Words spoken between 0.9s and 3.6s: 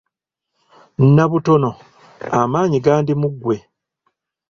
Nnabutono amaanyi gandi mu ggwe